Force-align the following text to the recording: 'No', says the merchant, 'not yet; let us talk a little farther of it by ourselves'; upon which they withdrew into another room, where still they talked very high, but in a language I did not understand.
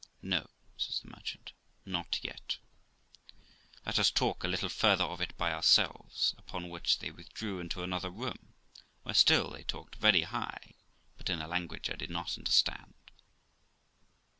'No', 0.23 0.49
says 0.77 0.99
the 0.99 1.11
merchant, 1.11 1.53
'not 1.85 2.21
yet; 2.23 2.57
let 3.85 3.99
us 3.99 4.09
talk 4.09 4.43
a 4.43 4.47
little 4.47 4.67
farther 4.67 5.03
of 5.03 5.21
it 5.21 5.37
by 5.37 5.51
ourselves'; 5.53 6.33
upon 6.39 6.69
which 6.69 6.97
they 6.97 7.11
withdrew 7.11 7.59
into 7.59 7.83
another 7.83 8.09
room, 8.09 8.55
where 9.03 9.13
still 9.13 9.51
they 9.51 9.61
talked 9.63 9.97
very 9.97 10.23
high, 10.23 10.73
but 11.19 11.29
in 11.29 11.39
a 11.39 11.47
language 11.47 11.87
I 11.87 11.97
did 11.97 12.09
not 12.09 12.35
understand. 12.35 12.95